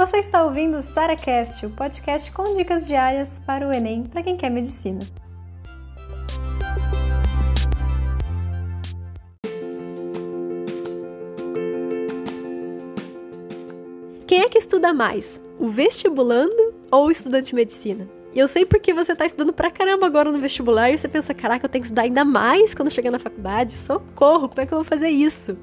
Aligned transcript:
Você 0.00 0.16
está 0.16 0.42
ouvindo 0.42 0.78
o 0.78 0.80
SaraCast, 0.80 1.66
o 1.66 1.70
podcast 1.72 2.32
com 2.32 2.54
dicas 2.54 2.86
diárias 2.86 3.38
para 3.38 3.68
o 3.68 3.70
Enem 3.70 4.04
para 4.04 4.22
quem 4.22 4.34
quer 4.34 4.48
medicina. 4.48 4.98
Quem 14.26 14.40
é 14.40 14.48
que 14.48 14.56
estuda 14.56 14.94
mais? 14.94 15.38
O 15.58 15.68
vestibulando 15.68 16.74
ou 16.90 17.08
o 17.08 17.10
estudante 17.10 17.50
de 17.50 17.56
medicina? 17.56 18.08
Eu 18.34 18.48
sei 18.48 18.64
porque 18.64 18.94
você 18.94 19.14
tá 19.14 19.26
estudando 19.26 19.52
pra 19.52 19.70
caramba 19.70 20.06
agora 20.06 20.32
no 20.32 20.38
vestibular 20.38 20.90
e 20.90 20.96
você 20.96 21.08
pensa, 21.08 21.34
caraca, 21.34 21.66
eu 21.66 21.68
tenho 21.68 21.82
que 21.82 21.88
estudar 21.88 22.02
ainda 22.04 22.24
mais 22.24 22.72
quando 22.72 22.90
chegar 22.90 23.10
na 23.10 23.18
faculdade. 23.18 23.74
Socorro, 23.74 24.48
como 24.48 24.62
é 24.62 24.66
que 24.66 24.72
eu 24.72 24.78
vou 24.78 24.84
fazer 24.84 25.10
isso? 25.10 25.58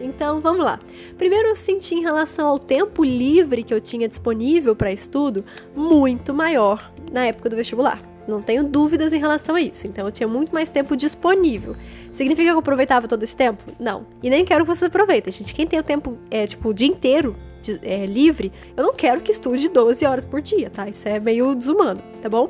Então, 0.00 0.40
vamos 0.40 0.64
lá. 0.64 0.80
Primeiro, 1.18 1.48
eu 1.48 1.56
senti 1.56 1.94
em 1.94 2.00
relação 2.00 2.46
ao 2.46 2.58
tempo 2.58 3.04
livre 3.04 3.62
que 3.62 3.72
eu 3.72 3.80
tinha 3.80 4.08
disponível 4.08 4.74
para 4.74 4.90
estudo 4.90 5.44
muito 5.76 6.32
maior 6.32 6.92
na 7.12 7.26
época 7.26 7.48
do 7.48 7.56
vestibular. 7.56 8.00
Não 8.26 8.40
tenho 8.40 8.62
dúvidas 8.62 9.12
em 9.12 9.18
relação 9.18 9.54
a 9.54 9.60
isso. 9.60 9.86
Então 9.86 10.06
eu 10.06 10.12
tinha 10.12 10.28
muito 10.28 10.54
mais 10.54 10.70
tempo 10.70 10.96
disponível. 10.96 11.74
Significa 12.12 12.50
que 12.50 12.54
eu 12.54 12.60
aproveitava 12.60 13.08
todo 13.08 13.22
esse 13.22 13.36
tempo? 13.36 13.64
Não. 13.78 14.06
E 14.22 14.30
nem 14.30 14.44
quero 14.44 14.64
que 14.64 14.74
vocês 14.74 14.88
aproveitem, 14.88 15.32
gente. 15.32 15.52
Quem 15.52 15.66
tem 15.66 15.78
o 15.78 15.82
tempo, 15.82 16.16
é, 16.30 16.46
tipo, 16.46 16.68
o 16.68 16.74
dia 16.74 16.86
inteiro 16.86 17.36
de, 17.60 17.80
é, 17.82 18.06
livre, 18.06 18.52
eu 18.76 18.84
não 18.84 18.94
quero 18.94 19.20
que 19.20 19.32
estude 19.32 19.68
12 19.68 20.06
horas 20.06 20.24
por 20.24 20.40
dia, 20.40 20.70
tá? 20.70 20.88
Isso 20.88 21.08
é 21.08 21.18
meio 21.18 21.54
desumano, 21.54 22.00
tá 22.22 22.28
bom? 22.28 22.46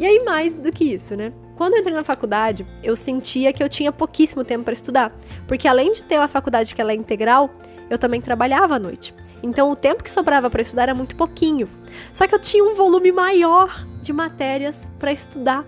E 0.00 0.06
aí, 0.06 0.24
mais 0.24 0.56
do 0.56 0.72
que 0.72 0.84
isso, 0.84 1.14
né? 1.14 1.32
Quando 1.62 1.74
eu 1.74 1.78
entrei 1.78 1.94
na 1.94 2.02
faculdade, 2.02 2.66
eu 2.82 2.96
sentia 2.96 3.52
que 3.52 3.62
eu 3.62 3.68
tinha 3.68 3.92
pouquíssimo 3.92 4.42
tempo 4.42 4.64
para 4.64 4.72
estudar, 4.72 5.16
porque 5.46 5.68
além 5.68 5.92
de 5.92 6.02
ter 6.02 6.18
uma 6.18 6.26
faculdade 6.26 6.74
que 6.74 6.80
ela 6.80 6.90
é 6.90 6.94
integral, 6.96 7.54
eu 7.88 7.96
também 7.96 8.20
trabalhava 8.20 8.74
à 8.74 8.78
noite. 8.80 9.14
Então 9.44 9.70
o 9.70 9.76
tempo 9.76 10.02
que 10.02 10.10
sobrava 10.10 10.50
para 10.50 10.60
estudar 10.60 10.82
era 10.82 10.94
muito 10.94 11.14
pouquinho. 11.14 11.70
Só 12.12 12.26
que 12.26 12.34
eu 12.34 12.40
tinha 12.40 12.64
um 12.64 12.74
volume 12.74 13.12
maior 13.12 13.86
de 14.00 14.12
matérias 14.12 14.90
para 14.98 15.12
estudar. 15.12 15.64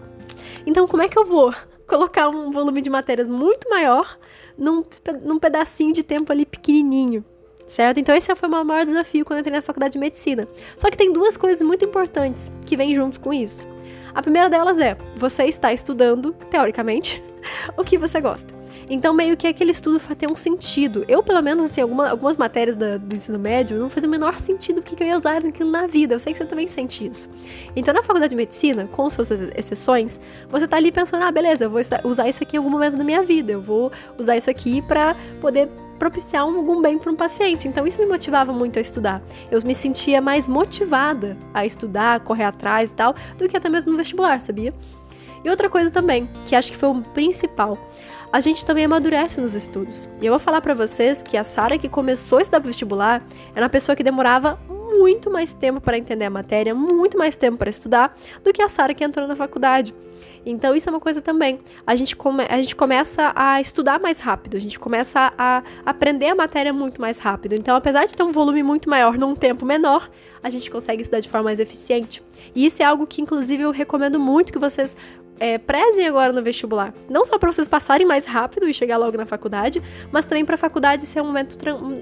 Então 0.67 0.89
como 0.89 1.01
é 1.01 1.09
que 1.09 1.17
eu 1.17 1.25
vou 1.25 1.55
colocar 1.87 2.29
um 2.29 2.51
volume 2.51 2.81
de 2.81 2.91
matérias 2.91 3.29
muito 3.29 3.71
maior 3.71 4.19
num, 4.59 4.83
num 5.23 5.39
pedacinho 5.39 5.93
de 5.93 6.03
tempo 6.03 6.33
ali 6.33 6.45
pequenininho? 6.45 7.25
certo? 7.65 8.01
Então 8.01 8.15
esse 8.17 8.35
foi 8.35 8.49
o 8.49 8.53
meu 8.53 8.65
maior 8.65 8.85
desafio 8.85 9.25
quando 9.25 9.39
entrei 9.39 9.55
na 9.55 9.63
faculdade 9.63 9.93
de 9.93 9.99
medicina. 10.01 10.49
Só 10.77 10.91
que 10.91 10.97
tem 10.97 11.13
duas 11.13 11.37
coisas 11.37 11.63
muito 11.63 11.85
importantes 11.85 12.51
que 12.67 12.77
vêm 12.77 12.97
juntos 12.97 13.17
com 13.17 13.33
isso. 13.33 13.65
A 14.15 14.23
primeira 14.23 14.49
delas 14.49 14.79
é: 14.79 14.97
você 15.17 15.45
está 15.45 15.73
estudando, 15.73 16.33
teoricamente, 16.51 17.23
o 17.77 17.85
que 17.85 17.99
você 17.99 18.21
gosta. 18.21 18.55
Então, 18.89 19.15
meio 19.15 19.37
que 19.37 19.47
aquele 19.47 19.71
estudo 19.71 19.99
ter 20.15 20.31
um 20.31 20.35
sentido. 20.35 21.05
Eu, 21.09 21.23
pelo 21.23 21.43
menos, 21.43 21.65
assim, 21.65 21.81
alguma, 21.81 22.11
algumas 22.11 22.37
matérias 22.37 22.77
da, 22.77 22.99
do 22.99 23.15
ensino 23.15 23.39
médio 23.39 23.79
não 23.79 23.89
fazia 23.89 24.09
o 24.09 24.11
menor 24.11 24.39
sentido 24.39 24.79
o 24.79 24.83
que, 24.83 24.95
que 24.95 25.03
eu 25.03 25.07
ia 25.07 25.17
usar 25.17 25.43
na 25.43 25.87
vida. 25.87 26.15
Eu 26.15 26.21
sei 26.21 26.33
que 26.33 26.39
você 26.39 26.45
também 26.45 26.67
sente 26.67 27.07
isso. 27.07 27.29
Então, 27.75 27.95
na 27.95 28.03
faculdade 28.03 28.31
de 28.31 28.37
medicina, 28.37 28.87
com 28.87 29.09
suas 29.09 29.31
exceções, 29.31 30.21
você 30.49 30.69
tá 30.69 30.77
ali 30.77 30.93
pensando: 30.93 31.23
ah, 31.23 31.33
beleza, 31.33 31.65
eu 31.65 31.71
vou 31.71 31.81
usar 32.05 32.29
isso 32.29 32.43
aqui 32.43 32.57
em 32.57 32.59
algum 32.59 32.71
momento 32.71 32.97
da 32.97 33.05
minha 33.05 33.23
vida. 33.23 33.53
Eu 33.53 33.61
vou 33.61 33.91
usar 34.19 34.37
isso 34.37 34.51
aqui 34.51 34.83
para 34.83 35.17
poder 35.41 35.69
propiciar 35.99 36.43
algum 36.43 36.81
bem 36.81 36.99
para 36.99 37.11
um 37.11 37.17
paciente. 37.17 37.69
Então 37.69 37.87
isso 37.87 37.99
me 37.99 38.07
motivava 38.07 38.53
muito 38.53 38.79
a 38.79 38.83
estudar. 38.83 39.23
Eu 39.51 39.61
me 39.65 39.75
sentia 39.75 40.21
mais 40.21 40.49
motivada 40.49 41.37
a 41.53 41.65
estudar, 41.65 42.21
correr 42.21 42.45
atrás 42.45 42.91
e 42.91 42.95
tal, 42.95 43.15
do 43.39 43.49
que 43.49 43.57
até 43.57 43.69
mesmo 43.69 43.93
no 43.93 43.97
vestibular, 43.97 44.41
sabia? 44.41 44.73
E 45.45 45.51
outra 45.51 45.69
coisa 45.69 45.91
também, 45.91 46.29
que 46.47 46.57
acho 46.57 46.73
que 46.73 46.79
foi 46.79 46.89
o 46.89 47.03
principal, 47.03 47.79
a 48.33 48.41
gente 48.41 48.65
também 48.65 48.85
amadurece 48.85 49.41
nos 49.41 49.55
estudos. 49.55 50.09
E 50.21 50.27
eu 50.27 50.33
vou 50.33 50.41
falar 50.41 50.61
para 50.61 50.75
vocês 50.75 51.23
que 51.23 51.37
a 51.37 51.45
Sara 51.45 51.79
que 51.79 51.89
começou 51.89 52.39
a 52.39 52.43
estudar 52.43 52.61
vestibular 52.61 53.23
era 53.55 53.65
uma 53.65 53.71
pessoa 53.71 53.95
que 53.95 54.03
demorava 54.03 54.59
muito 54.99 55.31
mais 55.31 55.53
tempo 55.55 55.81
para 55.81 55.99
entender 55.99 56.25
a 56.25 56.31
matéria, 56.31 56.75
muito 56.75 57.19
mais 57.19 57.37
tempo 57.37 57.59
para 57.59 57.71
estudar 57.71 58.15
do 58.43 58.53
que 58.53 58.63
a 58.63 58.69
Sara 58.69 58.95
que 58.95 59.05
entrou 59.05 59.29
na 59.29 59.37
faculdade. 59.37 59.95
Então 60.45 60.75
isso 60.75 60.89
é 60.89 60.93
uma 60.93 61.01
coisa 61.01 61.21
também. 61.21 61.59
A 61.87 61.95
gente, 61.95 62.15
come, 62.15 62.45
a 62.49 62.57
gente 62.59 62.77
começa 62.77 63.33
a 63.35 63.61
estudar 63.61 63.99
mais 63.99 64.19
rápido, 64.21 64.57
a 64.57 64.61
gente 64.61 64.79
começa 64.79 65.33
a, 65.37 65.59
a 65.59 65.63
aprender 65.87 66.29
a 66.29 66.35
matéria 66.35 66.73
muito 66.73 67.01
mais 67.01 67.19
rápido. 67.19 67.55
Então, 67.55 67.77
apesar 67.77 68.05
de 68.05 68.15
ter 68.15 68.23
um 68.23 68.33
volume 68.33 68.63
muito 68.63 68.89
maior 68.89 69.17
num 69.17 69.35
tempo 69.35 69.65
menor, 69.65 70.11
a 70.43 70.51
gente 70.51 70.71
consegue 70.71 71.03
estudar 71.03 71.21
de 71.21 71.29
forma 71.29 71.45
mais 71.45 71.61
eficiente. 71.61 72.23
E 72.55 72.67
isso 72.67 72.83
é 72.83 72.87
algo 72.87 73.07
que, 73.07 73.23
inclusive, 73.23 73.63
eu 73.63 73.71
recomendo 73.71 74.21
muito 74.21 74.53
que 74.53 74.59
vocês 74.59 74.97
é, 75.39 75.59
prezem 75.59 76.07
agora 76.07 76.33
no 76.33 76.43
vestibular. 76.43 76.95
Não 77.09 77.25
só 77.25 77.39
para 77.39 77.53
vocês 77.53 77.67
passarem 77.67 78.07
mais 78.07 78.25
rápido 78.25 78.69
e 78.69 78.75
chegar 78.75 78.97
logo 78.97 79.17
na 79.17 79.27
faculdade, 79.27 79.83
mas 80.13 80.27
também 80.27 80.45
para 80.45 80.55
a 80.55 80.59
faculdade 80.59 81.07
ser 81.07 81.21
um 81.21 81.27
momento, 81.27 81.57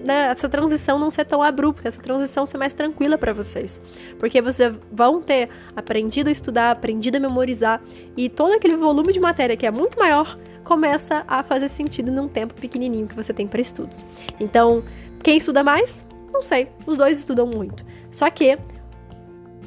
né, 0.04 0.28
essa 0.30 0.48
transição 0.48 0.98
não 0.98 1.10
ser 1.10 1.24
tão 1.24 1.42
abrupta, 1.42 1.88
essa 1.88 2.00
transição 2.00 2.44
ser 2.46 2.58
mais 2.58 2.74
tranquila 2.74 3.16
para 3.16 3.32
vocês. 3.32 3.80
Porque 4.18 4.40
vocês 4.42 4.78
vão 4.90 5.20
ter 5.20 5.48
aprendido 5.74 6.28
a 6.28 6.32
estudar, 6.32 6.72
aprendido 6.72 7.16
a 7.16 7.20
memorizar 7.20 7.80
e 8.16 8.28
todo 8.28 8.52
aquele 8.52 8.76
volume 8.76 9.12
de 9.12 9.20
matéria 9.20 9.56
que 9.56 9.66
é 9.66 9.70
muito 9.70 9.98
maior 9.98 10.38
começa 10.62 11.24
a 11.26 11.42
fazer 11.42 11.68
sentido 11.68 12.12
num 12.12 12.28
tempo 12.28 12.54
pequenininho 12.54 13.08
que 13.08 13.16
você 13.16 13.32
tem 13.32 13.46
para 13.46 13.60
estudos. 13.60 14.04
Então, 14.38 14.84
quem 15.22 15.36
estuda 15.36 15.62
mais? 15.62 16.06
Não 16.32 16.42
sei, 16.42 16.68
os 16.86 16.96
dois 16.96 17.18
estudam 17.18 17.46
muito. 17.46 17.84
Só 18.10 18.30
que 18.30 18.58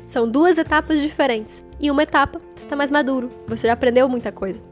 são 0.06 0.30
duas 0.30 0.58
etapas 0.58 1.02
diferentes. 1.02 1.64
Em 1.80 1.90
uma 1.90 2.04
etapa, 2.04 2.40
você 2.56 2.66
está 2.66 2.76
mais 2.76 2.92
maduro, 2.92 3.32
você 3.48 3.68
já 3.68 3.74
aprendeu 3.74 4.08
muita 4.08 4.32
coisa. 4.32 4.64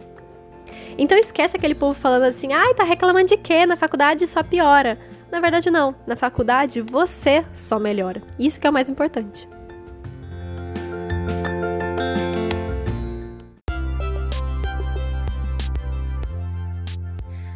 Então 0.98 1.18
esquece 1.18 1.58
aquele 1.58 1.76
povo 1.76 1.94
falando 1.94 2.24
assim: 2.24 2.54
ai, 2.54 2.74
tá 2.74 2.84
reclamando 2.84 3.28
de 3.28 3.38
quê? 3.38 3.66
Na 3.66 3.76
faculdade 3.76 4.26
só 4.28 4.44
piora. 4.44 4.98
Na 5.32 5.40
verdade, 5.40 5.72
não. 5.72 5.96
Na 6.06 6.16
faculdade, 6.16 6.80
você 6.80 7.44
só 7.54 7.80
melhora. 7.80 8.22
Isso 8.38 8.60
que 8.60 8.68
é 8.68 8.70
o 8.70 8.74
mais 8.74 8.88
importante. 8.88 9.50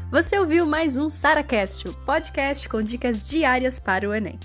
Você 0.09 0.40
ouviu 0.40 0.66
mais 0.66 0.98
um 0.98 1.12
SaraCast, 1.12 1.88
o 1.88 1.94
podcast 1.94 2.68
com 2.68 2.82
dicas 2.82 3.30
diárias 3.30 3.78
para 3.78 4.09
o 4.09 4.16
Enem. 4.16 4.40